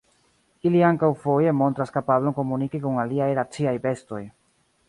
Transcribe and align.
Ili 0.69 0.79
ankaŭ 0.87 1.09
foje 1.25 1.53
montras 1.59 1.93
kapablon 1.97 2.37
komuniki 2.39 2.83
kun 2.87 3.01
aliaj 3.07 3.31
raciaj 3.41 3.79
bestoj. 3.89 4.23